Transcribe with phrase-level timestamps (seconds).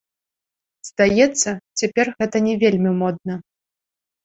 [0.89, 1.49] Здаецца,
[1.83, 3.35] цяпер гэта не вельмі модна.